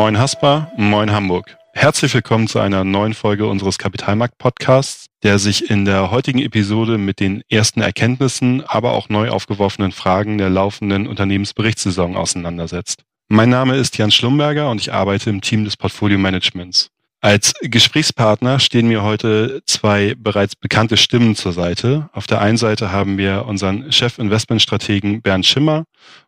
Moin 0.00 0.18
Haspa, 0.18 0.72
moin 0.78 1.10
Hamburg. 1.12 1.58
Herzlich 1.74 2.14
willkommen 2.14 2.48
zu 2.48 2.58
einer 2.58 2.84
neuen 2.84 3.12
Folge 3.12 3.46
unseres 3.46 3.76
Kapitalmarkt-Podcasts, 3.76 5.08
der 5.22 5.38
sich 5.38 5.68
in 5.68 5.84
der 5.84 6.10
heutigen 6.10 6.38
Episode 6.38 6.96
mit 6.96 7.20
den 7.20 7.42
ersten 7.50 7.82
Erkenntnissen, 7.82 8.64
aber 8.66 8.92
auch 8.92 9.10
neu 9.10 9.28
aufgeworfenen 9.28 9.92
Fragen 9.92 10.38
der 10.38 10.48
laufenden 10.48 11.06
Unternehmensberichtssaison 11.06 12.16
auseinandersetzt. 12.16 13.02
Mein 13.28 13.50
Name 13.50 13.76
ist 13.76 13.98
Jan 13.98 14.10
Schlumberger 14.10 14.70
und 14.70 14.80
ich 14.80 14.90
arbeite 14.90 15.28
im 15.28 15.42
Team 15.42 15.66
des 15.66 15.76
Portfolio 15.76 16.16
Managements. 16.16 16.88
Als 17.20 17.52
Gesprächspartner 17.60 18.58
stehen 18.58 18.88
mir 18.88 19.02
heute 19.02 19.60
zwei 19.66 20.14
bereits 20.16 20.56
bekannte 20.56 20.96
Stimmen 20.96 21.36
zur 21.36 21.52
Seite. 21.52 22.08
Auf 22.14 22.26
der 22.26 22.40
einen 22.40 22.56
Seite 22.56 22.90
haben 22.90 23.18
wir 23.18 23.44
unseren 23.44 23.92
Chef-Investmentstrategen 23.92 25.20
Bernd 25.20 25.44
Schimmer 25.44 25.84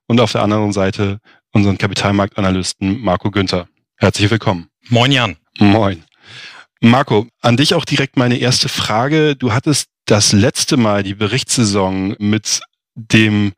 und 0.06 0.20
auf 0.20 0.32
der 0.32 0.42
anderen 0.42 0.74
Seite 0.74 1.20
unseren 1.52 1.78
Kapitalmarktanalysten 1.78 3.00
Marco 3.00 3.30
Günther. 3.30 3.68
Herzlich 3.96 4.30
willkommen. 4.30 4.68
Moin 4.88 5.12
Jan. 5.12 5.36
Moin. 5.58 6.04
Marco, 6.80 7.28
an 7.40 7.56
dich 7.56 7.74
auch 7.74 7.84
direkt 7.84 8.16
meine 8.16 8.38
erste 8.38 8.68
Frage. 8.68 9.36
Du 9.36 9.52
hattest 9.52 9.88
das 10.06 10.32
letzte 10.32 10.76
Mal 10.76 11.02
die 11.02 11.14
Berichtssaison 11.14 12.16
mit 12.18 12.60
dem 12.96 13.52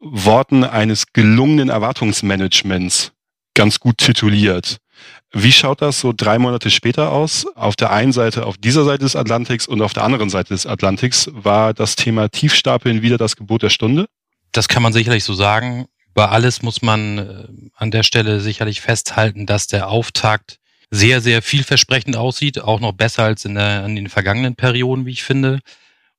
Worten 0.00 0.64
eines 0.64 1.12
gelungenen 1.12 1.68
Erwartungsmanagements 1.68 3.12
ganz 3.54 3.78
gut 3.78 3.98
tituliert. 3.98 4.78
Wie 5.32 5.52
schaut 5.52 5.82
das 5.82 6.00
so 6.00 6.12
drei 6.12 6.38
Monate 6.38 6.70
später 6.70 7.10
aus? 7.10 7.46
Auf 7.56 7.76
der 7.76 7.90
einen 7.90 8.12
Seite, 8.12 8.46
auf 8.46 8.56
dieser 8.56 8.84
Seite 8.84 9.04
des 9.04 9.16
Atlantiks 9.16 9.66
und 9.66 9.82
auf 9.82 9.92
der 9.92 10.04
anderen 10.04 10.30
Seite 10.30 10.54
des 10.54 10.66
Atlantiks 10.66 11.30
war 11.32 11.74
das 11.74 11.96
Thema 11.96 12.28
Tiefstapeln 12.28 13.02
wieder 13.02 13.18
das 13.18 13.36
Gebot 13.36 13.62
der 13.62 13.70
Stunde? 13.70 14.06
Das 14.52 14.68
kann 14.68 14.82
man 14.82 14.92
sicherlich 14.92 15.24
so 15.24 15.34
sagen. 15.34 15.86
Über 16.14 16.30
alles 16.30 16.62
muss 16.62 16.80
man 16.80 17.18
äh, 17.18 17.48
an 17.74 17.90
der 17.90 18.04
Stelle 18.04 18.38
sicherlich 18.38 18.80
festhalten, 18.80 19.46
dass 19.46 19.66
der 19.66 19.88
Auftakt 19.88 20.60
sehr, 20.88 21.20
sehr 21.20 21.42
vielversprechend 21.42 22.14
aussieht, 22.14 22.60
auch 22.60 22.78
noch 22.78 22.92
besser 22.92 23.24
als 23.24 23.44
in, 23.44 23.56
der, 23.56 23.84
in 23.84 23.96
den 23.96 24.08
vergangenen 24.08 24.54
Perioden, 24.54 25.06
wie 25.06 25.10
ich 25.10 25.24
finde. 25.24 25.58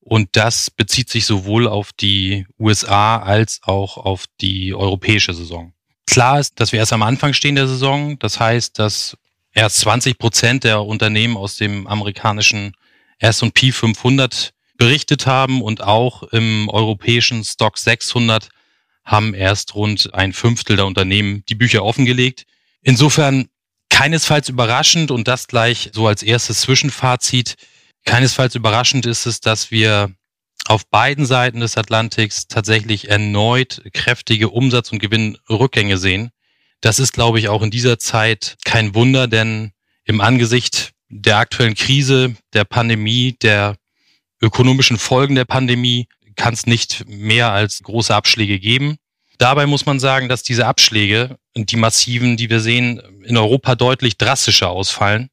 Und 0.02 0.28
das 0.34 0.70
bezieht 0.70 1.10
sich 1.10 1.26
sowohl 1.26 1.66
auf 1.66 1.94
die 1.94 2.46
USA 2.60 3.20
als 3.20 3.62
auch 3.64 3.96
auf 3.96 4.26
die 4.42 4.74
europäische 4.74 5.34
Saison. 5.34 5.72
Klar 6.06 6.42
ist, 6.42 6.60
dass 6.60 6.74
wir 6.74 6.80
erst 6.80 6.92
am 6.92 7.02
Anfang 7.02 7.32
stehen 7.32 7.56
der 7.56 7.70
Saison. 7.70 8.20
Das 8.20 8.38
heißt, 8.38 8.78
dass 8.78 9.18
erst 9.54 9.78
20 9.78 10.18
Prozent 10.18 10.66
der 10.66 10.84
Unternehmen 10.84 11.38
aus 11.38 11.56
dem 11.56 11.88
amerikanischen 11.88 12.74
S&P 13.20 13.72
500 13.72 14.52
berichtet 14.78 15.26
haben 15.26 15.62
und 15.62 15.82
auch 15.82 16.24
im 16.24 16.68
europäischen 16.68 17.46
Stock 17.46 17.78
600 17.78 18.50
haben 19.06 19.34
erst 19.34 19.76
rund 19.76 20.14
ein 20.14 20.34
Fünftel 20.34 20.76
der 20.76 20.86
Unternehmen 20.86 21.44
die 21.48 21.56
Bücher 21.56 21.84
offengelegt. 21.84 22.46
Insofern 22.82 23.48
keinesfalls 23.90 24.50
überraschend 24.50 25.12
und 25.12 25.28
das 25.28 25.48
gleich 25.48 25.92
so 25.94 26.08
als 26.08 26.24
erstes 26.24 26.62
Zwischenfazit. 26.62 27.56
Keinesfalls 28.04 28.56
überraschend 28.56 29.06
ist 29.06 29.26
es, 29.26 29.40
dass 29.40 29.72
wir 29.72 30.14
auf 30.68 30.88
beiden 30.88 31.26
Seiten 31.26 31.60
des 31.60 31.78
Atlantiks 31.78 32.48
tatsächlich 32.48 33.10
erneut 33.10 33.82
kräftige 33.94 34.50
Umsatz- 34.50 34.92
und 34.92 35.00
Gewinnrückgänge 35.00 35.98
sehen. 35.98 36.32
Das 36.82 37.00
ist, 37.00 37.14
glaube 37.14 37.40
ich, 37.40 37.50
auch 37.50 37.62
in 37.62 37.72
dieser 37.72 38.00
Zeit 38.00 38.58
kein 38.66 38.96
Wunder, 38.96 39.28
denn 39.28 39.72
im 40.04 40.22
Angesicht 40.22 40.92
der 41.10 41.38
aktuellen 41.38 41.76
Krise, 41.76 42.36
der 42.54 42.66
Pandemie, 42.66 43.38
der 43.42 43.76
ökonomischen 44.42 44.98
Folgen 44.98 45.36
der 45.36 45.46
Pandemie 45.46 46.08
kann 46.36 46.54
es 46.54 46.66
nicht 46.66 47.06
mehr 47.08 47.52
als 47.52 47.84
große 47.84 48.14
Abschläge 48.14 48.60
geben. 48.60 48.98
Dabei 49.38 49.66
muss 49.66 49.86
man 49.86 50.00
sagen, 50.00 50.30
dass 50.30 50.44
diese 50.44 50.66
Abschläge, 50.66 51.38
die 51.56 51.76
massiven, 51.76 52.38
die 52.38 52.50
wir 52.50 52.60
sehen, 52.60 53.02
in 53.24 53.38
Europa 53.38 53.76
deutlich 53.76 54.18
drastischer 54.18 54.70
ausfallen. 54.70 55.30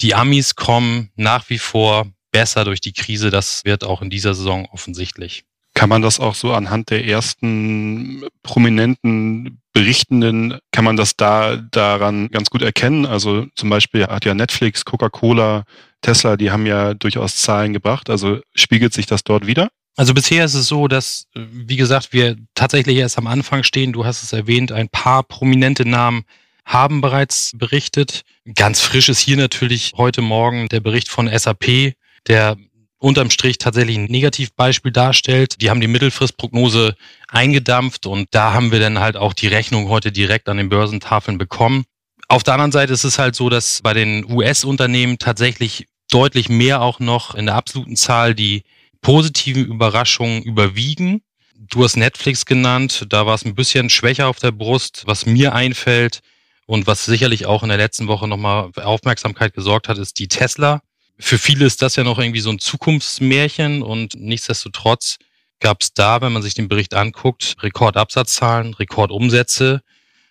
Die 0.00 0.14
Amis 0.14 0.54
kommen 0.54 1.10
nach 1.16 1.48
wie 1.50 1.58
vor 1.58 2.06
besser 2.30 2.64
durch 2.64 2.80
die 2.80 2.92
Krise. 2.92 3.30
Das 3.30 3.64
wird 3.64 3.84
auch 3.84 4.02
in 4.02 4.10
dieser 4.10 4.34
Saison 4.34 4.66
offensichtlich. 4.72 5.44
Kann 5.74 5.88
man 5.88 6.02
das 6.02 6.20
auch 6.20 6.34
so 6.34 6.52
anhand 6.52 6.90
der 6.90 7.06
ersten 7.06 8.24
prominenten 8.42 9.62
Berichtenden, 9.72 10.58
kann 10.70 10.84
man 10.84 10.96
das 10.96 11.16
da 11.16 11.56
daran 11.56 12.28
ganz 12.28 12.50
gut 12.50 12.60
erkennen? 12.60 13.06
Also 13.06 13.46
zum 13.54 13.70
Beispiel 13.70 14.06
hat 14.06 14.26
ja 14.26 14.34
Netflix, 14.34 14.84
Coca-Cola, 14.84 15.64
Tesla, 16.02 16.36
die 16.36 16.50
haben 16.50 16.66
ja 16.66 16.92
durchaus 16.92 17.36
Zahlen 17.36 17.72
gebracht. 17.72 18.10
Also 18.10 18.40
spiegelt 18.54 18.92
sich 18.92 19.06
das 19.06 19.24
dort 19.24 19.46
wieder? 19.46 19.70
Also 19.96 20.14
bisher 20.14 20.44
ist 20.44 20.54
es 20.54 20.68
so, 20.68 20.88
dass, 20.88 21.26
wie 21.34 21.76
gesagt, 21.76 22.12
wir 22.12 22.36
tatsächlich 22.54 22.96
erst 22.96 23.18
am 23.18 23.26
Anfang 23.26 23.62
stehen. 23.62 23.92
Du 23.92 24.04
hast 24.04 24.22
es 24.22 24.32
erwähnt, 24.32 24.72
ein 24.72 24.88
paar 24.88 25.22
prominente 25.22 25.86
Namen 25.86 26.24
haben 26.64 27.00
bereits 27.00 27.52
berichtet. 27.54 28.22
Ganz 28.54 28.80
frisch 28.80 29.08
ist 29.08 29.20
hier 29.20 29.36
natürlich 29.36 29.92
heute 29.96 30.22
Morgen 30.22 30.68
der 30.68 30.80
Bericht 30.80 31.08
von 31.08 31.28
SAP, 31.28 31.94
der 32.26 32.56
unterm 32.98 33.30
Strich 33.30 33.58
tatsächlich 33.58 33.98
ein 33.98 34.04
Negativbeispiel 34.04 34.92
darstellt. 34.92 35.60
Die 35.60 35.68
haben 35.68 35.80
die 35.80 35.88
Mittelfristprognose 35.88 36.94
eingedampft 37.28 38.06
und 38.06 38.28
da 38.30 38.54
haben 38.54 38.70
wir 38.70 38.80
dann 38.80 39.00
halt 39.00 39.16
auch 39.16 39.34
die 39.34 39.48
Rechnung 39.48 39.88
heute 39.88 40.12
direkt 40.12 40.48
an 40.48 40.56
den 40.56 40.68
Börsentafeln 40.68 41.36
bekommen. 41.36 41.84
Auf 42.28 42.44
der 42.44 42.54
anderen 42.54 42.72
Seite 42.72 42.92
ist 42.92 43.04
es 43.04 43.18
halt 43.18 43.34
so, 43.34 43.50
dass 43.50 43.82
bei 43.82 43.92
den 43.92 44.24
US-Unternehmen 44.30 45.18
tatsächlich 45.18 45.86
deutlich 46.10 46.48
mehr 46.48 46.80
auch 46.80 47.00
noch 47.00 47.34
in 47.34 47.46
der 47.46 47.56
absoluten 47.56 47.96
Zahl 47.96 48.34
die 48.34 48.62
positiven 49.02 49.66
Überraschungen 49.66 50.42
überwiegen. 50.42 51.22
Du 51.58 51.84
hast 51.84 51.96
Netflix 51.96 52.46
genannt, 52.46 53.06
da 53.10 53.26
war 53.26 53.34
es 53.34 53.44
ein 53.44 53.54
bisschen 53.54 53.90
schwächer 53.90 54.28
auf 54.28 54.38
der 54.38 54.52
Brust. 54.52 55.02
Was 55.06 55.26
mir 55.26 55.54
einfällt 55.54 56.20
und 56.66 56.86
was 56.86 57.04
sicherlich 57.04 57.46
auch 57.46 57.62
in 57.62 57.68
der 57.68 57.78
letzten 57.78 58.08
Woche 58.08 58.26
nochmal 58.26 58.70
Aufmerksamkeit 58.76 59.52
gesorgt 59.54 59.88
hat, 59.88 59.98
ist 59.98 60.18
die 60.18 60.28
Tesla. 60.28 60.80
Für 61.18 61.38
viele 61.38 61.66
ist 61.66 61.82
das 61.82 61.96
ja 61.96 62.04
noch 62.04 62.18
irgendwie 62.18 62.40
so 62.40 62.50
ein 62.50 62.58
Zukunftsmärchen 62.58 63.82
und 63.82 64.14
nichtsdestotrotz 64.14 65.18
gab 65.60 65.82
es 65.82 65.94
da, 65.94 66.20
wenn 66.20 66.32
man 66.32 66.42
sich 66.42 66.54
den 66.54 66.68
Bericht 66.68 66.94
anguckt, 66.94 67.56
Rekordabsatzzahlen, 67.60 68.74
Rekordumsätze. 68.74 69.82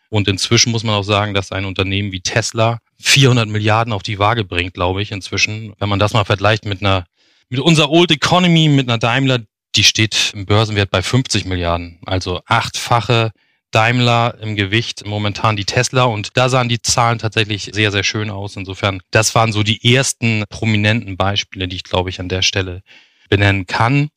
Und 0.09 0.27
inzwischen 0.27 0.71
muss 0.71 0.83
man 0.83 0.95
auch 0.95 1.03
sagen, 1.03 1.33
dass 1.33 1.53
ein 1.53 1.63
Unternehmen 1.63 2.11
wie 2.11 2.19
Tesla 2.19 2.79
400 2.99 3.47
Milliarden 3.47 3.93
auf 3.93 4.03
die 4.03 4.19
Waage 4.19 4.43
bringt, 4.43 4.73
glaube 4.73 5.01
ich, 5.01 5.11
inzwischen. 5.11 5.73
Wenn 5.79 5.87
man 5.87 5.99
das 5.99 6.11
mal 6.11 6.25
vergleicht 6.25 6.65
mit 6.65 6.81
einer 6.81 7.05
mit 7.51 7.59
unserer 7.59 7.91
Old 7.91 8.11
Economy, 8.11 8.69
mit 8.69 8.87
einer 8.87 8.97
Daimler, 8.97 9.39
die 9.75 9.83
steht 9.83 10.31
im 10.33 10.45
Börsenwert 10.45 10.89
bei 10.89 11.01
50 11.01 11.45
Milliarden. 11.45 11.99
Also 12.05 12.39
achtfache 12.45 13.31
Daimler 13.71 14.37
im 14.41 14.55
Gewicht, 14.55 15.05
momentan 15.05 15.57
die 15.57 15.65
Tesla. 15.65 16.05
Und 16.05 16.37
da 16.37 16.47
sahen 16.47 16.69
die 16.69 16.81
Zahlen 16.81 17.19
tatsächlich 17.19 17.69
sehr, 17.73 17.91
sehr 17.91 18.03
schön 18.03 18.29
aus. 18.29 18.55
Insofern, 18.55 19.01
das 19.11 19.35
waren 19.35 19.51
so 19.51 19.63
die 19.63 19.93
ersten 19.93 20.45
prominenten 20.49 21.17
Beispiele, 21.17 21.67
die 21.67 21.75
ich, 21.75 21.83
glaube 21.83 22.09
ich, 22.09 22.21
an 22.21 22.29
der 22.29 22.41
Stelle 22.41 22.83
benennen 23.29 23.65
kann. 23.65 24.09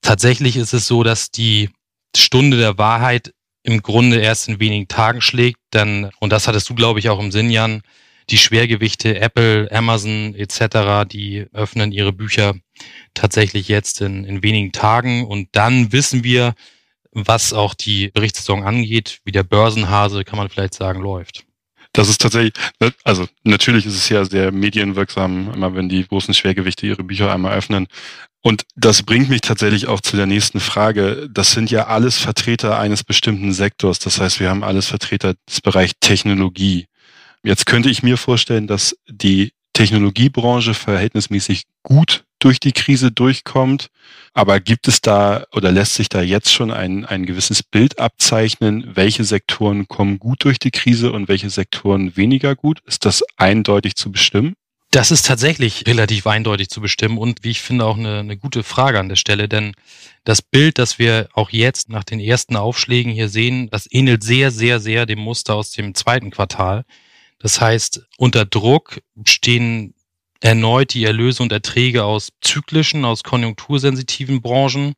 Tatsächlich 0.00 0.56
ist 0.56 0.72
es 0.72 0.86
so, 0.86 1.02
dass 1.02 1.30
die 1.30 1.68
Stunde 2.16 2.56
der 2.56 2.78
Wahrheit 2.78 3.34
im 3.64 3.82
Grunde 3.82 4.18
erst 4.18 4.48
in 4.48 4.60
wenigen 4.60 4.88
Tagen 4.88 5.20
schlägt. 5.20 5.58
Denn, 5.74 6.10
und 6.20 6.32
das 6.32 6.48
hattest 6.48 6.70
du, 6.70 6.74
glaube 6.74 7.00
ich, 7.00 7.10
auch 7.10 7.20
im 7.20 7.32
Sinn, 7.32 7.50
Jan, 7.50 7.82
die 8.30 8.38
Schwergewichte 8.38 9.20
Apple, 9.20 9.68
Amazon 9.72 10.34
etc., 10.34 11.06
die 11.10 11.46
öffnen 11.52 11.92
ihre 11.92 12.12
Bücher 12.12 12.54
tatsächlich 13.14 13.68
jetzt 13.68 14.00
in, 14.00 14.24
in 14.24 14.42
wenigen 14.42 14.72
Tagen 14.72 15.26
und 15.26 15.48
dann 15.52 15.92
wissen 15.92 16.24
wir, 16.24 16.54
was 17.12 17.52
auch 17.52 17.74
die 17.74 18.08
Berichtssaison 18.08 18.62
angeht, 18.62 19.20
wie 19.24 19.32
der 19.32 19.42
Börsenhase, 19.42 20.24
kann 20.24 20.38
man 20.38 20.48
vielleicht 20.48 20.74
sagen, 20.74 21.00
läuft. 21.00 21.44
Das 21.92 22.08
ist 22.08 22.20
tatsächlich, 22.20 22.52
ne, 22.80 22.92
also 23.02 23.26
natürlich 23.44 23.86
ist 23.86 23.96
es 23.96 24.08
ja 24.08 24.24
sehr 24.24 24.52
medienwirksam, 24.52 25.52
immer 25.54 25.74
wenn 25.74 25.88
die 25.88 26.06
großen 26.06 26.34
Schwergewichte 26.34 26.86
ihre 26.86 27.02
Bücher 27.02 27.32
einmal 27.32 27.56
öffnen. 27.56 27.88
Und 28.42 28.64
das 28.76 29.02
bringt 29.02 29.28
mich 29.28 29.40
tatsächlich 29.40 29.88
auch 29.88 30.00
zu 30.00 30.16
der 30.16 30.26
nächsten 30.26 30.60
Frage. 30.60 31.28
Das 31.30 31.52
sind 31.52 31.70
ja 31.70 31.86
alles 31.88 32.18
Vertreter 32.18 32.78
eines 32.78 33.02
bestimmten 33.02 33.52
Sektors. 33.52 33.98
Das 33.98 34.20
heißt, 34.20 34.38
wir 34.38 34.48
haben 34.48 34.62
alles 34.62 34.86
Vertreter 34.86 35.34
des 35.48 35.60
Bereichs 35.60 35.94
Technologie. 36.00 36.86
Jetzt 37.42 37.66
könnte 37.66 37.90
ich 37.90 38.02
mir 38.02 38.16
vorstellen, 38.16 38.66
dass 38.66 38.96
die 39.08 39.52
Technologiebranche 39.72 40.74
verhältnismäßig 40.74 41.64
gut 41.82 42.24
durch 42.38 42.60
die 42.60 42.72
Krise 42.72 43.12
durchkommt. 43.12 43.88
Aber 44.34 44.60
gibt 44.60 44.88
es 44.88 45.00
da 45.00 45.44
oder 45.52 45.72
lässt 45.72 45.94
sich 45.94 46.08
da 46.08 46.22
jetzt 46.22 46.52
schon 46.52 46.70
ein, 46.70 47.04
ein 47.04 47.26
gewisses 47.26 47.62
Bild 47.62 47.98
abzeichnen, 47.98 48.90
welche 48.94 49.24
Sektoren 49.24 49.88
kommen 49.88 50.18
gut 50.18 50.44
durch 50.44 50.58
die 50.58 50.70
Krise 50.70 51.12
und 51.12 51.28
welche 51.28 51.50
Sektoren 51.50 52.16
weniger 52.16 52.54
gut? 52.54 52.80
Ist 52.86 53.04
das 53.04 53.24
eindeutig 53.36 53.96
zu 53.96 54.12
bestimmen? 54.12 54.54
Das 54.90 55.10
ist 55.10 55.26
tatsächlich 55.26 55.86
relativ 55.86 56.26
eindeutig 56.26 56.70
zu 56.70 56.80
bestimmen 56.80 57.18
und 57.18 57.44
wie 57.44 57.50
ich 57.50 57.60
finde 57.60 57.84
auch 57.84 57.98
eine, 57.98 58.20
eine 58.20 58.38
gute 58.38 58.62
Frage 58.62 58.98
an 58.98 59.10
der 59.10 59.16
Stelle, 59.16 59.46
denn 59.46 59.74
das 60.24 60.40
Bild, 60.40 60.78
das 60.78 60.98
wir 60.98 61.28
auch 61.34 61.50
jetzt 61.50 61.90
nach 61.90 62.04
den 62.04 62.20
ersten 62.20 62.56
Aufschlägen 62.56 63.12
hier 63.12 63.28
sehen, 63.28 63.68
das 63.70 63.86
ähnelt 63.90 64.24
sehr, 64.24 64.50
sehr, 64.50 64.80
sehr 64.80 65.04
dem 65.04 65.18
Muster 65.18 65.56
aus 65.56 65.72
dem 65.72 65.94
zweiten 65.94 66.30
Quartal. 66.30 66.84
Das 67.38 67.60
heißt, 67.60 68.06
unter 68.16 68.46
Druck 68.46 69.00
stehen 69.26 69.94
erneut 70.40 70.94
die 70.94 71.04
Erlöse 71.04 71.42
und 71.42 71.52
Erträge 71.52 72.04
aus 72.04 72.30
zyklischen, 72.40 73.04
aus 73.04 73.24
konjunktursensitiven 73.24 74.40
Branchen. 74.40 74.94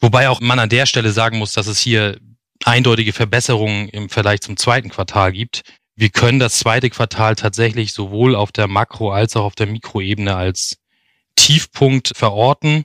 Wobei 0.00 0.28
auch 0.28 0.40
man 0.40 0.58
an 0.58 0.68
der 0.68 0.86
Stelle 0.86 1.12
sagen 1.12 1.38
muss, 1.38 1.52
dass 1.52 1.66
es 1.66 1.78
hier 1.78 2.18
eindeutige 2.64 3.12
Verbesserungen 3.12 3.88
im 3.88 4.08
Vergleich 4.08 4.40
zum 4.40 4.56
zweiten 4.56 4.90
Quartal 4.90 5.32
gibt. 5.32 5.62
wir 6.00 6.08
können 6.08 6.38
das 6.38 6.58
zweite 6.58 6.88
Quartal 6.88 7.36
tatsächlich 7.36 7.92
sowohl 7.92 8.34
auf 8.34 8.52
der 8.52 8.68
Makro- 8.68 9.12
als 9.12 9.36
auch 9.36 9.44
auf 9.44 9.54
der 9.54 9.66
Mikroebene 9.66 10.34
als 10.34 10.78
Tiefpunkt 11.36 12.12
verorten. 12.16 12.84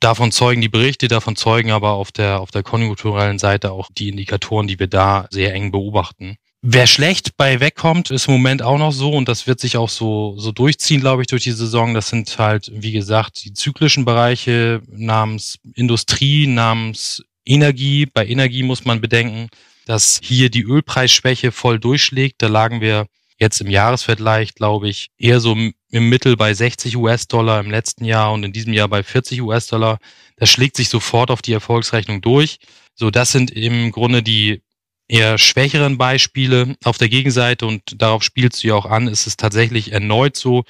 Davon 0.00 0.32
zeugen 0.32 0.60
die 0.60 0.68
Berichte, 0.68 1.06
davon 1.06 1.36
zeugen 1.36 1.70
aber 1.70 1.92
auf 1.92 2.10
der, 2.10 2.40
auf 2.40 2.50
der 2.50 2.64
konjunkturellen 2.64 3.38
Seite 3.38 3.70
auch 3.70 3.90
die 3.96 4.08
Indikatoren, 4.08 4.66
die 4.66 4.78
wir 4.78 4.88
da 4.88 5.28
sehr 5.30 5.54
eng 5.54 5.70
beobachten. 5.70 6.36
Wer 6.60 6.88
schlecht 6.88 7.36
bei 7.36 7.60
wegkommt, 7.60 8.10
ist 8.10 8.26
im 8.26 8.34
Moment 8.34 8.62
auch 8.62 8.78
noch 8.78 8.90
so 8.90 9.12
und 9.12 9.28
das 9.28 9.46
wird 9.46 9.60
sich 9.60 9.76
auch 9.76 9.88
so, 9.88 10.36
so 10.38 10.50
durchziehen, 10.50 11.00
glaube 11.00 11.22
ich, 11.22 11.28
durch 11.28 11.44
die 11.44 11.52
Saison. 11.52 11.94
Das 11.94 12.08
sind 12.08 12.36
halt, 12.36 12.68
wie 12.74 12.90
gesagt, 12.90 13.44
die 13.44 13.52
zyklischen 13.52 14.04
Bereiche 14.04 14.82
namens 14.88 15.60
Industrie, 15.74 16.48
namens 16.48 17.22
Energie. 17.46 18.06
Bei 18.06 18.26
Energie 18.26 18.64
muss 18.64 18.84
man 18.84 19.00
bedenken, 19.00 19.48
dass 19.86 20.18
hier 20.20 20.50
die 20.50 20.64
Ölpreisschwäche 20.64 21.52
voll 21.52 21.78
durchschlägt. 21.78 22.42
Da 22.42 22.48
lagen 22.48 22.80
wir 22.80 23.06
jetzt 23.38 23.60
im 23.60 23.70
Jahresvergleich, 23.70 24.56
glaube 24.56 24.88
ich, 24.88 25.10
eher 25.16 25.38
so 25.38 25.56
im 25.90 26.08
Mittel 26.08 26.36
bei 26.36 26.54
60 26.54 26.96
US-Dollar 26.96 27.60
im 27.60 27.70
letzten 27.70 28.04
Jahr 28.04 28.32
und 28.32 28.42
in 28.42 28.52
diesem 28.52 28.72
Jahr 28.72 28.88
bei 28.88 29.04
40 29.04 29.42
US-Dollar. 29.42 29.98
Das 30.36 30.50
schlägt 30.50 30.76
sich 30.76 30.88
sofort 30.88 31.30
auf 31.30 31.40
die 31.40 31.52
Erfolgsrechnung 31.52 32.20
durch. 32.20 32.58
So, 32.96 33.12
das 33.12 33.30
sind 33.30 33.52
im 33.52 33.92
Grunde 33.92 34.24
die 34.24 34.60
eher 35.08 35.38
schwächeren 35.38 35.98
Beispiele. 35.98 36.76
Auf 36.84 36.98
der 36.98 37.08
Gegenseite, 37.08 37.66
und 37.66 37.82
darauf 38.00 38.22
spielst 38.22 38.62
du 38.62 38.68
ja 38.68 38.74
auch 38.74 38.86
an, 38.86 39.08
ist 39.08 39.26
es 39.26 39.36
tatsächlich 39.36 39.92
erneut 39.92 40.36
so, 40.36 40.64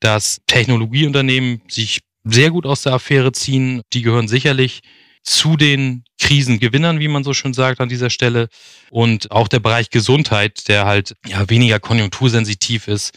dass 0.00 0.40
Technologieunternehmen 0.46 1.62
sich 1.68 2.00
sehr 2.24 2.50
gut 2.50 2.66
aus 2.66 2.82
der 2.82 2.94
Affäre 2.94 3.32
ziehen. 3.32 3.82
Die 3.92 4.02
gehören 4.02 4.28
sicherlich 4.28 4.80
zu 5.22 5.56
den 5.56 6.04
Krisengewinnern, 6.20 7.00
wie 7.00 7.08
man 7.08 7.24
so 7.24 7.32
schön 7.32 7.54
sagt 7.54 7.80
an 7.80 7.88
dieser 7.88 8.10
Stelle. 8.10 8.48
Und 8.90 9.30
auch 9.30 9.48
der 9.48 9.60
Bereich 9.60 9.90
Gesundheit, 9.90 10.68
der 10.68 10.84
halt 10.86 11.16
ja 11.26 11.48
weniger 11.48 11.80
konjunktursensitiv 11.80 12.88
ist, 12.88 13.12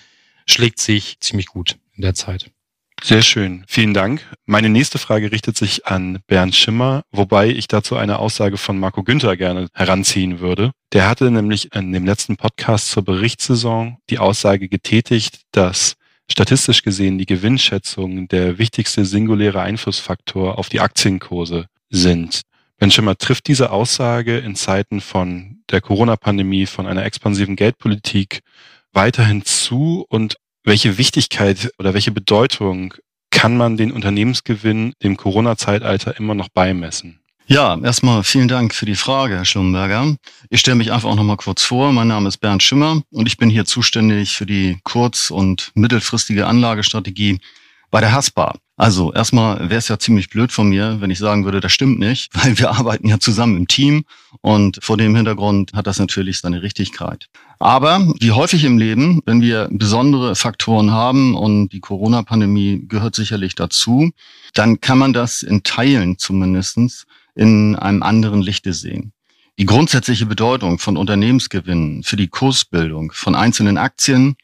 schlägt 0.46 0.80
sich 0.80 1.20
ziemlich 1.20 1.48
gut 1.48 1.78
in 1.96 2.02
der 2.02 2.14
Zeit. 2.14 2.52
Sehr 3.04 3.22
schön. 3.22 3.64
Vielen 3.68 3.94
Dank. 3.94 4.26
Meine 4.46 4.70
nächste 4.70 4.98
Frage 4.98 5.32
richtet 5.32 5.56
sich 5.56 5.86
an 5.86 6.20
Bernd 6.28 6.56
Schimmer, 6.56 7.04
wobei 7.12 7.50
ich 7.50 7.68
dazu 7.68 7.96
eine 7.96 8.20
Aussage 8.20 8.58
von 8.58 8.80
Marco 8.80 9.04
Günther 9.04 9.38
gerne 9.38 9.68
heranziehen 9.74 10.40
würde. 10.40 10.72
Der 10.94 11.08
hatte 11.08 11.30
nämlich 11.32 11.74
in 11.76 11.94
dem 11.94 12.06
letzten 12.06 12.38
Podcast 12.38 12.90
zur 12.90 13.04
Berichtssaison 13.04 13.98
die 14.10 14.20
Aussage 14.20 14.68
getätigt, 14.68 15.42
dass 15.52 15.94
statistisch 16.30 16.82
gesehen 16.82 17.18
die 17.18 17.26
Gewinnschätzung 17.26 18.28
der 18.28 18.58
wichtigste 18.58 19.06
singuläre 19.06 19.62
Einflussfaktor 19.62 20.58
auf 20.58 20.70
die 20.70 20.82
Aktienkurse 20.82 21.68
sind. 21.90 22.42
Ben 22.78 22.92
Schimmer 22.92 23.18
trifft 23.18 23.48
diese 23.48 23.72
Aussage 23.72 24.38
in 24.38 24.56
Zeiten 24.56 25.02
von 25.02 25.64
der 25.72 25.82
Corona-Pandemie, 25.82 26.66
von 26.66 26.86
einer 26.86 27.06
expansiven 27.06 27.56
Geldpolitik 27.56 28.42
weiterhin 28.92 29.46
zu 29.46 30.06
und 30.10 30.36
welche 30.68 30.98
Wichtigkeit 30.98 31.72
oder 31.80 31.94
welche 31.94 32.12
Bedeutung 32.12 32.94
kann 33.32 33.56
man 33.56 33.78
den 33.78 33.92
Unternehmensgewinn 33.92 34.94
dem 35.02 35.16
Corona-Zeitalter 35.16 36.18
immer 36.18 36.36
noch 36.36 36.50
beimessen? 36.50 37.22
Ja, 37.46 37.80
erstmal 37.82 38.24
vielen 38.24 38.50
Dank 38.50 38.76
für 38.76 38.86
die 38.86 38.96
Frage, 38.96 39.38
Herr 39.38 39.46
Schlumberger. 39.46 40.18
Ich 40.50 40.60
stelle 40.60 40.76
mich 40.76 40.92
einfach 40.92 41.10
auch 41.10 41.16
noch 41.16 41.24
mal 41.24 41.38
kurz 41.38 41.64
vor. 41.64 41.94
Mein 41.94 42.10
Name 42.10 42.28
ist 42.28 42.40
Bernd 42.40 42.62
Schimmer 42.62 43.02
und 43.12 43.28
ich 43.28 43.38
bin 43.38 43.50
hier 43.50 43.64
zuständig 43.64 44.36
für 44.36 44.46
die 44.46 44.80
kurz- 44.84 45.32
und 45.32 45.72
mittelfristige 45.74 46.46
Anlagestrategie 46.46 47.40
bei 47.90 48.02
der 48.02 48.12
Haspa. 48.12 48.54
Also 48.80 49.12
erstmal 49.12 49.58
wäre 49.72 49.80
es 49.80 49.88
ja 49.88 49.98
ziemlich 49.98 50.30
blöd 50.30 50.52
von 50.52 50.70
mir, 50.70 51.02
wenn 51.02 51.10
ich 51.10 51.18
sagen 51.18 51.46
würde, 51.46 51.60
das 51.60 51.72
stimmt 51.72 51.98
nicht, 51.98 52.30
weil 52.34 52.58
wir 52.60 52.70
arbeiten 52.70 53.10
ja 53.10 53.20
zusammen 53.20 53.58
im 53.58 53.68
Team 53.68 54.06
und 54.42 54.78
vor 54.84 54.98
dem 54.98 55.16
Hintergrund 55.16 55.74
hat 55.74 55.88
das 55.88 55.98
natürlich 56.00 56.40
seine 56.40 56.62
Richtigkeit. 56.62 57.28
Aber 57.58 58.14
wie 58.20 58.32
häufig 58.32 58.64
im 58.64 58.78
Leben, 58.78 59.22
wenn 59.26 59.42
wir 59.42 59.68
besondere 59.72 60.36
Faktoren 60.36 60.92
haben 60.92 61.36
und 61.36 61.70
die 61.70 61.80
Corona-Pandemie 61.80 62.86
gehört 62.88 63.16
sicherlich 63.16 63.56
dazu, 63.56 64.12
dann 64.54 64.80
kann 64.80 65.00
man 65.00 65.12
das 65.12 65.42
in 65.42 65.64
Teilen 65.64 66.20
zumindestens 66.20 67.08
in 67.34 67.76
einem 67.76 68.04
anderen 68.04 68.44
Lichte 68.44 68.74
sehen. 68.74 69.12
Die 69.58 69.66
grundsätzliche 69.66 70.28
Bedeutung 70.28 70.78
von 70.78 70.98
Unternehmensgewinnen 70.98 72.04
für 72.04 72.16
die 72.16 72.28
Kursbildung 72.28 73.12
von 73.12 73.34
einzelnen 73.34 73.80
Aktien 73.80 74.36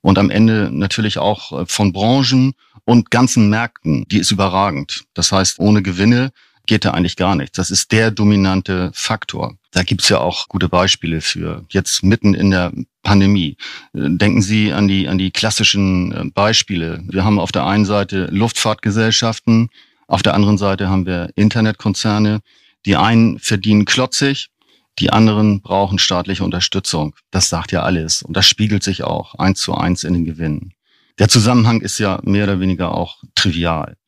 und 0.00 0.16
am 0.16 0.30
Ende 0.30 0.70
natürlich 0.72 1.18
auch 1.18 1.66
von 1.68 1.92
Branchen 1.92 2.54
und 2.84 3.10
ganzen 3.10 3.48
Märkten, 3.50 4.04
die 4.08 4.18
ist 4.18 4.30
überragend. 4.30 5.04
Das 5.14 5.32
heißt, 5.32 5.58
ohne 5.58 5.82
Gewinne 5.82 6.32
geht 6.66 6.84
da 6.84 6.92
eigentlich 6.92 7.16
gar 7.16 7.34
nichts. 7.34 7.56
Das 7.56 7.70
ist 7.70 7.90
der 7.92 8.10
dominante 8.10 8.90
Faktor. 8.94 9.56
Da 9.72 9.82
gibt's 9.82 10.08
ja 10.08 10.18
auch 10.18 10.48
gute 10.48 10.68
Beispiele 10.68 11.20
für. 11.20 11.64
Jetzt 11.70 12.02
mitten 12.02 12.34
in 12.34 12.50
der 12.50 12.72
Pandemie. 13.02 13.56
Denken 13.92 14.42
Sie 14.42 14.72
an 14.72 14.88
die, 14.88 15.08
an 15.08 15.18
die 15.18 15.30
klassischen 15.30 16.12
äh, 16.12 16.24
Beispiele. 16.32 17.02
Wir 17.08 17.24
haben 17.24 17.38
auf 17.38 17.52
der 17.52 17.66
einen 17.66 17.84
Seite 17.84 18.26
Luftfahrtgesellschaften, 18.30 19.70
auf 20.06 20.22
der 20.22 20.34
anderen 20.34 20.58
Seite 20.58 20.88
haben 20.88 21.06
wir 21.06 21.30
Internetkonzerne. 21.36 22.40
Die 22.84 22.96
einen 22.96 23.38
verdienen 23.38 23.84
klotzig, 23.84 24.50
die 24.98 25.10
anderen 25.10 25.62
brauchen 25.62 25.98
staatliche 25.98 26.42
Unterstützung. 26.42 27.14
Das 27.30 27.48
sagt 27.48 27.70
ja 27.70 27.82
alles. 27.82 28.22
Und 28.22 28.36
das 28.36 28.46
spiegelt 28.46 28.82
sich 28.82 29.04
auch 29.04 29.34
eins 29.36 29.60
zu 29.60 29.74
eins 29.74 30.02
in 30.02 30.14
den 30.14 30.24
Gewinnen. 30.24 30.72
Der 31.20 31.28
Zusammenhang 31.28 31.82
ist 31.82 31.98
ja 31.98 32.18
mehr 32.24 32.44
oder 32.44 32.60
weniger 32.60 32.94
auch 32.94 33.18
trivial. 33.34 33.98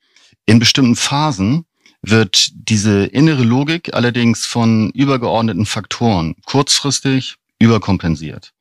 In 0.47 0.59
bestimmten 0.59 0.97
Phasen 0.97 1.67
wird 2.01 2.49
diese 2.55 3.05
innere 3.05 3.43
Logik 3.43 3.93
allerdings 3.93 4.47
von 4.47 4.91
übergeordneten 4.91 5.67
Faktoren 5.67 6.35
kurzfristig 6.47 7.37
überkompensiert. 7.59 8.53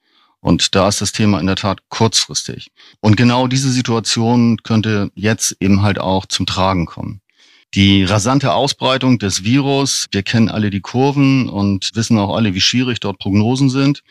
Und 0.42 0.76
da 0.76 0.90
ist 0.90 1.00
das 1.00 1.14
Thema 1.14 1.40
in 1.40 1.48
der 1.48 1.56
Tat 1.56 1.88
kurzfristig. 1.88 2.72
Und 3.00 3.16
genau 3.16 3.48
diese 3.48 3.72
Situation 3.72 4.58
könnte 4.64 5.12
jetzt 5.16 5.56
eben 5.62 5.82
halt 5.82 6.00
auch 6.00 6.26
zum 6.26 6.46
Tragen 6.46 6.86
kommen. 6.86 7.22
Die 7.74 8.04
rasante 8.04 8.52
Ausbreitung 8.52 9.18
des 9.18 9.46
Virus, 9.46 10.08
wir 10.12 10.24
kennen 10.24 10.50
alle 10.50 10.72
die 10.72 10.82
Kurven 10.82 11.48
und 11.48 11.92
wissen 11.94 12.20
auch 12.20 12.36
alle, 12.36 12.54
wie 12.54 12.60
schwierig 12.60 13.00
dort 13.00 13.18
Prognosen 13.18 13.70
sind. 13.70 14.04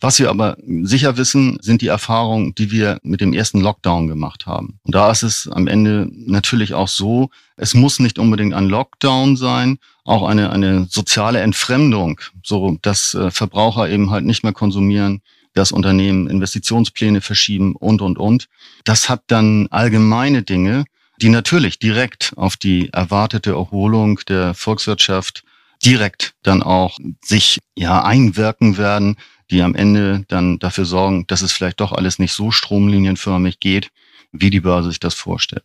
Was 0.00 0.18
wir 0.20 0.30
aber 0.30 0.56
sicher 0.82 1.16
wissen, 1.16 1.58
sind 1.60 1.82
die 1.82 1.88
Erfahrungen, 1.88 2.54
die 2.54 2.70
wir 2.70 3.00
mit 3.02 3.20
dem 3.20 3.32
ersten 3.32 3.60
Lockdown 3.60 4.06
gemacht 4.06 4.46
haben. 4.46 4.78
Und 4.84 4.94
da 4.94 5.10
ist 5.10 5.22
es 5.22 5.48
am 5.48 5.66
Ende 5.66 6.08
natürlich 6.12 6.74
auch 6.74 6.88
so, 6.88 7.30
es 7.56 7.74
muss 7.74 7.98
nicht 7.98 8.18
unbedingt 8.18 8.54
ein 8.54 8.68
Lockdown 8.68 9.36
sein, 9.36 9.78
auch 10.04 10.26
eine, 10.26 10.50
eine 10.50 10.86
soziale 10.88 11.40
Entfremdung, 11.40 12.20
so 12.44 12.78
dass 12.80 13.14
äh, 13.14 13.30
Verbraucher 13.32 13.88
eben 13.88 14.10
halt 14.10 14.24
nicht 14.24 14.44
mehr 14.44 14.52
konsumieren, 14.52 15.20
dass 15.54 15.72
Unternehmen 15.72 16.28
Investitionspläne 16.28 17.20
verschieben 17.20 17.74
und, 17.74 18.00
und, 18.00 18.18
und. 18.18 18.48
Das 18.84 19.08
hat 19.08 19.22
dann 19.26 19.66
allgemeine 19.70 20.42
Dinge, 20.42 20.84
die 21.20 21.28
natürlich 21.28 21.80
direkt 21.80 22.32
auf 22.36 22.56
die 22.56 22.90
erwartete 22.92 23.50
Erholung 23.50 24.20
der 24.28 24.54
Volkswirtschaft 24.54 25.42
direkt 25.84 26.34
dann 26.42 26.62
auch 26.62 26.98
sich 27.24 27.58
ja 27.76 28.02
einwirken 28.04 28.76
werden, 28.76 29.16
die 29.50 29.62
am 29.62 29.74
Ende 29.74 30.24
dann 30.28 30.58
dafür 30.58 30.84
sorgen, 30.84 31.26
dass 31.26 31.42
es 31.42 31.52
vielleicht 31.52 31.80
doch 31.80 31.92
alles 31.92 32.18
nicht 32.18 32.32
so 32.32 32.50
stromlinienförmig 32.50 33.60
geht, 33.60 33.90
wie 34.32 34.50
die 34.50 34.60
Börse 34.60 34.90
sich 34.90 35.00
das 35.00 35.14
vorstellt. 35.14 35.64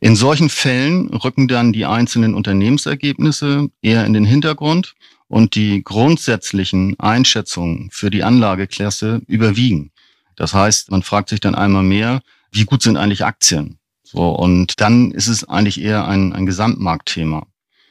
In 0.00 0.16
solchen 0.16 0.48
Fällen 0.48 1.08
rücken 1.10 1.46
dann 1.46 1.72
die 1.72 1.86
einzelnen 1.86 2.34
Unternehmensergebnisse 2.34 3.68
eher 3.82 4.04
in 4.04 4.12
den 4.12 4.24
Hintergrund 4.24 4.94
und 5.28 5.54
die 5.54 5.84
grundsätzlichen 5.84 6.98
Einschätzungen 6.98 7.88
für 7.92 8.10
die 8.10 8.24
Anlageklasse 8.24 9.22
überwiegen. 9.28 9.92
Das 10.34 10.54
heißt, 10.54 10.90
man 10.90 11.02
fragt 11.02 11.28
sich 11.28 11.40
dann 11.40 11.54
einmal 11.54 11.84
mehr, 11.84 12.20
wie 12.50 12.64
gut 12.64 12.82
sind 12.82 12.96
eigentlich 12.96 13.24
Aktien? 13.24 13.78
So, 14.02 14.28
und 14.30 14.80
dann 14.80 15.12
ist 15.12 15.28
es 15.28 15.48
eigentlich 15.48 15.80
eher 15.80 16.06
ein, 16.06 16.32
ein 16.32 16.46
Gesamtmarktthema. 16.46 17.46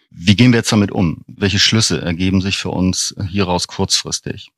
Wie 0.09 0.35
gehen 0.35 0.51
wir 0.51 0.57
jetzt 0.57 0.71
damit 0.71 0.91
um? 0.91 1.23
Welche 1.27 1.59
Schlüsse 1.59 2.01
ergeben 2.01 2.41
sich 2.41 2.57
für 2.57 2.69
uns 2.69 3.15
hieraus 3.29 3.67
kurzfristig? 3.67 4.51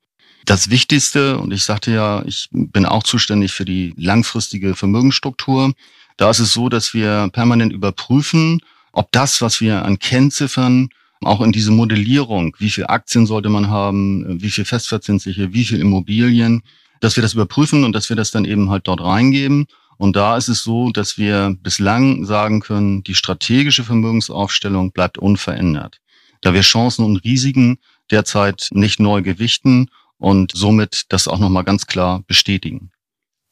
Das 0.44 0.68
Wichtigste, 0.68 1.38
und 1.38 1.52
ich 1.52 1.64
sagte 1.64 1.90
ja, 1.90 2.22
ich 2.26 2.48
bin 2.52 2.84
auch 2.84 3.02
zuständig 3.02 3.52
für 3.52 3.64
die 3.64 3.94
langfristige 3.96 4.74
Vermögensstruktur, 4.74 5.72
da 6.18 6.30
ist 6.30 6.38
es 6.38 6.52
so, 6.52 6.68
dass 6.68 6.92
wir 6.92 7.30
permanent 7.32 7.72
überprüfen, 7.72 8.60
ob 8.92 9.10
das, 9.10 9.40
was 9.40 9.62
wir 9.62 9.84
an 9.84 9.98
Kennziffern 9.98 10.90
auch 11.22 11.40
in 11.40 11.52
diese 11.52 11.70
Modellierung, 11.70 12.54
wie 12.58 12.68
viel 12.68 12.86
Aktien 12.86 13.26
sollte 13.26 13.48
man 13.48 13.70
haben, 13.70 14.42
wie 14.42 14.50
viel 14.50 14.66
festverzinsliche, 14.66 15.54
wie 15.54 15.64
viel 15.64 15.80
Immobilien, 15.80 16.62
dass 17.00 17.16
wir 17.16 17.22
das 17.22 17.32
überprüfen 17.32 17.82
und 17.82 17.94
dass 17.94 18.10
wir 18.10 18.16
das 18.16 18.30
dann 18.30 18.44
eben 18.44 18.68
halt 18.68 18.86
dort 18.86 19.00
reingeben. 19.00 19.66
Und 19.96 20.14
da 20.14 20.36
ist 20.36 20.48
es 20.48 20.62
so, 20.62 20.90
dass 20.90 21.16
wir 21.16 21.56
bislang 21.62 22.26
sagen 22.26 22.60
können, 22.60 23.02
die 23.02 23.14
strategische 23.14 23.84
Vermögensaufstellung 23.84 24.92
bleibt 24.92 25.16
unverändert. 25.16 26.00
Da 26.42 26.52
wir 26.52 26.60
Chancen 26.60 27.04
und 27.04 27.24
Risiken 27.24 27.78
derzeit 28.10 28.68
nicht 28.72 29.00
neu 29.00 29.22
gewichten 29.22 29.88
und 30.18 30.52
somit 30.54 31.04
das 31.08 31.28
auch 31.28 31.38
nochmal 31.38 31.64
ganz 31.64 31.86
klar 31.86 32.22
bestätigen. 32.26 32.90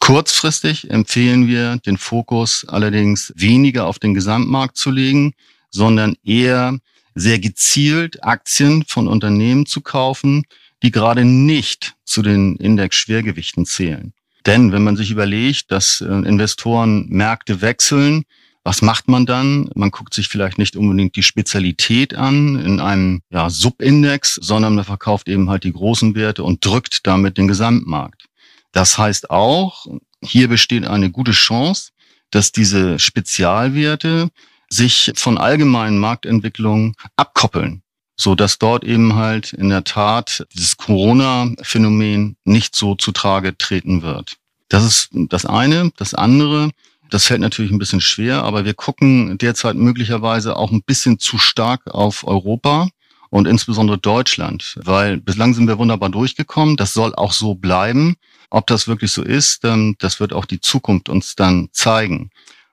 Kurzfristig 0.00 0.90
empfehlen 0.90 1.46
wir, 1.46 1.76
den 1.76 1.96
Fokus 1.96 2.66
allerdings 2.66 3.32
weniger 3.36 3.86
auf 3.86 3.98
den 3.98 4.14
Gesamtmarkt 4.14 4.76
zu 4.76 4.90
legen, 4.90 5.34
sondern 5.70 6.16
eher 6.24 6.78
sehr 7.14 7.38
gezielt 7.38 8.24
Aktien 8.24 8.84
von 8.86 9.06
Unternehmen 9.06 9.66
zu 9.66 9.80
kaufen, 9.80 10.44
die 10.82 10.90
gerade 10.90 11.24
nicht 11.24 11.94
zu 12.04 12.22
den 12.22 12.56
Index-Schwergewichten 12.56 13.64
zählen. 13.64 14.12
Denn 14.44 14.72
wenn 14.72 14.82
man 14.82 14.96
sich 14.96 15.10
überlegt, 15.10 15.70
dass 15.70 16.00
äh, 16.00 16.06
Investoren 16.06 17.06
Märkte 17.08 17.60
wechseln, 17.60 18.24
was 18.64 18.80
macht 18.80 19.08
man 19.08 19.26
dann? 19.26 19.68
Man 19.74 19.90
guckt 19.90 20.14
sich 20.14 20.28
vielleicht 20.28 20.58
nicht 20.58 20.76
unbedingt 20.76 21.16
die 21.16 21.22
Spezialität 21.22 22.14
an 22.14 22.56
in 22.56 22.78
einem 22.80 23.22
ja, 23.30 23.50
Subindex, 23.50 24.36
sondern 24.36 24.76
man 24.76 24.84
verkauft 24.84 25.28
eben 25.28 25.50
halt 25.50 25.64
die 25.64 25.72
großen 25.72 26.14
Werte 26.14 26.44
und 26.44 26.64
drückt 26.64 27.06
damit 27.06 27.38
den 27.38 27.48
Gesamtmarkt. 27.48 28.26
Das 28.70 28.98
heißt 28.98 29.30
auch, 29.30 29.86
hier 30.22 30.48
besteht 30.48 30.86
eine 30.86 31.10
gute 31.10 31.32
Chance, 31.32 31.90
dass 32.30 32.52
diese 32.52 32.98
Spezialwerte 32.98 34.30
sich 34.68 35.12
von 35.16 35.38
allgemeinen 35.38 35.98
Marktentwicklungen 35.98 36.94
abkoppeln, 37.16 37.82
so 38.16 38.34
dass 38.34 38.58
dort 38.58 38.84
eben 38.84 39.14
halt 39.16 39.52
in 39.52 39.68
der 39.68 39.84
Tat 39.84 40.46
dieses 40.54 40.76
Corona-Phänomen 40.76 42.36
nicht 42.44 42.74
so 42.74 42.94
zutage 42.94 43.58
treten 43.58 44.02
wird. 44.02 44.36
Das 44.68 44.84
ist 44.84 45.10
das 45.12 45.44
eine. 45.44 45.90
Das 45.98 46.14
andere, 46.14 46.70
das 47.12 47.26
fällt 47.26 47.42
natürlich 47.42 47.70
ein 47.70 47.78
bisschen 47.78 48.00
schwer, 48.00 48.42
aber 48.42 48.64
wir 48.64 48.72
gucken 48.72 49.36
derzeit 49.36 49.76
möglicherweise 49.76 50.56
auch 50.56 50.70
ein 50.70 50.82
bisschen 50.82 51.18
zu 51.18 51.36
stark 51.36 51.86
auf 51.88 52.26
Europa 52.26 52.88
und 53.28 53.46
insbesondere 53.46 53.98
Deutschland, 53.98 54.78
weil 54.82 55.18
bislang 55.18 55.52
sind 55.52 55.68
wir 55.68 55.76
wunderbar 55.76 56.08
durchgekommen. 56.08 56.78
Das 56.78 56.94
soll 56.94 57.14
auch 57.14 57.32
so 57.32 57.54
bleiben. 57.54 58.16
Ob 58.48 58.66
das 58.66 58.88
wirklich 58.88 59.12
so 59.12 59.22
ist, 59.22 59.62
ähm, 59.64 59.94
das 59.98 60.20
wird 60.20 60.32
auch 60.32 60.46
die 60.46 60.62
Zukunft 60.62 61.10
uns 61.10 61.36
dann 61.36 61.68
zeigen. 61.72 62.30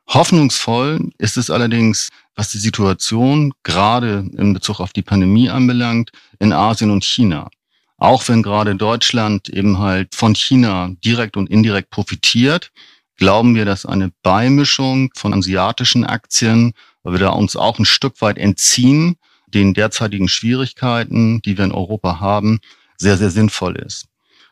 Hoffnungsvoll 0.08 1.10
ist 1.17 1.36
es 1.36 1.50
allerdings, 1.50 2.08
was 2.34 2.50
die 2.50 2.60
Situation 2.60 3.53
gerade 3.63 4.25
in 4.38 4.53
Bezug 4.53 4.79
auf 4.79 4.93
die 4.93 5.01
Pandemie 5.01 5.50
anbelangt, 5.50 6.12
in 6.39 6.53
Asien 6.53 6.91
und 6.91 7.03
China. 7.03 7.50
Auch 7.98 8.25
wenn 8.29 8.41
gerade 8.41 8.74
Deutschland 8.75 9.50
eben 9.50 9.79
halt 9.79 10.15
von 10.15 10.34
China 10.34 10.91
direkt 11.03 11.36
und 11.36 11.50
indirekt 11.50 11.89
profitiert, 11.89 12.72
glauben 13.20 13.54
wir, 13.54 13.66
dass 13.66 13.86
eine 13.86 14.12
Beimischung 14.24 15.12
von 15.16 15.34
asiatischen 15.34 16.06
Aktien, 16.06 16.74
weil 17.04 17.14
wir 17.14 17.20
da 17.20 17.30
uns 17.30 17.56
auch 17.56 17.78
ein 17.78 17.86
Stück 17.86 18.22
weit 18.22 18.38
entziehen, 18.38 19.18
den 19.48 19.74
derzeitigen 19.74 20.28
Schwierigkeiten, 20.28 21.42
die 21.42 21.58
wir 21.58 21.66
in 21.66 21.72
Europa 21.72 22.20
haben, 22.20 22.60
sehr, 22.98 23.18
sehr 23.18 23.30
sinnvoll 23.30 23.76
ist. 23.76 24.06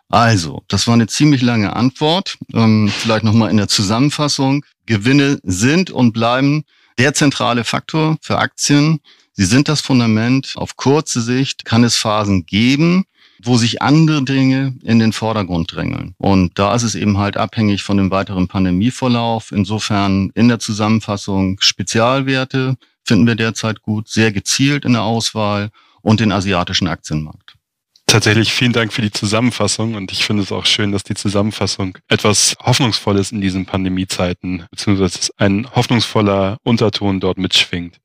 Also, 0.10 0.64
das 0.68 0.88
war 0.88 0.94
eine 0.94 1.08
ziemlich 1.08 1.42
lange 1.42 1.76
Antwort. 1.76 2.38
Ähm, 2.54 2.90
vielleicht 2.90 3.24
nochmal 3.24 3.50
in 3.50 3.58
der 3.58 3.68
Zusammenfassung. 3.68 4.66
Gewinne 4.86 5.40
sind 5.44 5.92
und 5.92 6.14
bleiben 6.14 6.64
der 6.98 7.14
zentrale 7.14 7.64
Faktor 7.64 8.18
für 8.22 8.38
Aktien. 8.38 9.00
Sie 9.34 9.46
sind 9.46 9.68
das 9.68 9.82
Fundament. 9.82 10.54
Auf 10.56 10.78
kurze 10.78 11.22
Sicht 11.22 11.66
kann 11.66 11.84
es 11.84 11.98
Phasen 11.98 12.46
geben, 12.46 13.06
wo 13.44 13.58
sich 13.58 13.82
andere 13.82 14.24
Dinge 14.24 14.76
in 14.84 15.00
den 15.00 15.14
Vordergrund 15.14 15.74
drängeln. 15.74 16.16
Und 16.18 16.58
da 16.58 16.74
ist 16.76 16.84
es 16.84 16.96
eben 16.96 17.18
halt 17.18 17.38
abhängig 17.38 17.84
von 17.84 17.98
dem 17.98 18.12
weiteren 18.12 18.48
Pandemieverlauf. 18.48 19.52
Insofern 19.52 20.32
in 20.36 20.48
der 20.48 20.60
Zusammenfassung 20.60 21.58
Spezialwerte 21.60 22.76
finden 23.04 23.28
wir 23.28 23.36
derzeit 23.36 23.82
gut, 23.82 24.10
sehr 24.10 24.32
gezielt 24.32 24.86
in 24.86 24.94
der 24.94 25.04
Auswahl 25.04 25.70
und 26.02 26.20
den 26.20 26.32
asiatischen 26.32 26.88
Aktienmarkt. 26.88 27.56
Tatsächlich 28.10 28.54
vielen 28.54 28.72
Dank 28.72 28.94
für 28.94 29.02
die 29.02 29.12
Zusammenfassung 29.12 29.96
und 29.96 30.14
ich 30.14 30.24
finde 30.24 30.42
es 30.42 30.54
auch 30.54 30.66
schön, 30.66 30.94
dass 30.94 31.04
die 31.04 31.14
Zusammenfassung 31.14 31.98
etwas 32.08 32.56
Hoffnungsvolles 32.62 33.34
in 33.34 33.42
diesen 33.42 33.66
Pandemiezeiten, 33.66 34.66
beziehungsweise 34.72 35.32
ein 35.36 35.68
hoffnungsvoller 35.76 36.58
Unterton 36.64 37.20
dort 37.20 37.38
mitschwingt. 37.38 38.00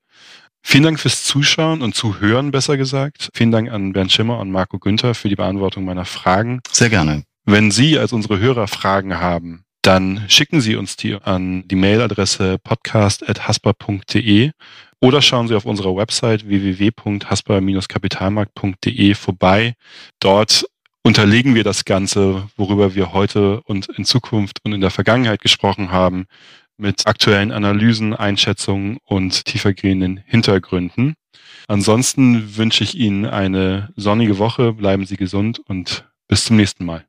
Vielen 0.65 0.85
Dank 0.85 0.99
fürs 0.99 1.23
Zuschauen 1.23 1.81
und 1.81 1.93
Zuhören, 1.93 2.51
besser 2.51 2.77
gesagt. 2.77 3.29
Vielen 3.33 3.51
Dank 3.51 3.69
an 3.69 3.91
Bernd 3.93 4.11
Schimmer 4.11 4.39
und 4.39 4.49
Marco 4.49 4.79
Günther 4.79 5.13
für 5.13 5.29
die 5.29 5.35
Beantwortung 5.35 5.85
meiner 5.85 6.05
Fragen. 6.05 6.61
Sehr 6.71 6.89
gerne. 6.89 7.23
Wenn 7.45 7.69
Sie 7.69 7.99
als 7.99 8.13
unsere 8.13 8.39
Hörer 8.39 8.67
Fragen 8.67 9.19
haben, 9.19 9.65
dann 9.81 10.23
schicken 10.29 10.61
Sie 10.61 10.77
uns 10.77 10.95
die 10.95 11.15
an 11.15 11.67
die 11.67 11.75
Mailadresse 11.75 12.57
podcast.hasper.de 12.63 14.51
oder 15.01 15.21
schauen 15.21 15.49
Sie 15.49 15.55
auf 15.55 15.65
unserer 15.65 15.97
Website 15.97 16.47
www.hasper-kapitalmarkt.de 16.47 19.15
vorbei. 19.15 19.73
Dort 20.21 20.65
unterlegen 21.03 21.53
wir 21.53 21.65
das 21.65 21.83
Ganze, 21.83 22.47
worüber 22.55 22.95
wir 22.95 23.11
heute 23.11 23.61
und 23.63 23.89
in 23.89 24.05
Zukunft 24.05 24.59
und 24.63 24.71
in 24.71 24.79
der 24.79 24.91
Vergangenheit 24.91 25.41
gesprochen 25.41 25.91
haben, 25.91 26.27
mit 26.77 27.07
aktuellen 27.07 27.51
Analysen, 27.51 28.13
Einschätzungen 28.13 28.97
und 29.05 29.45
tiefergehenden 29.45 30.17
Hintergründen. 30.25 31.15
Ansonsten 31.67 32.57
wünsche 32.57 32.83
ich 32.83 32.95
Ihnen 32.95 33.25
eine 33.25 33.93
sonnige 33.95 34.37
Woche, 34.37 34.73
bleiben 34.73 35.05
Sie 35.05 35.17
gesund 35.17 35.59
und 35.59 36.09
bis 36.27 36.45
zum 36.45 36.57
nächsten 36.57 36.85
Mal. 36.85 37.05